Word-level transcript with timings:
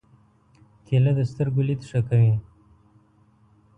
کېله 0.85 1.11
د 1.17 1.21
سترګو 1.31 1.61
لید 1.67 1.81
ښه 1.89 1.99
کوي. 2.09 2.33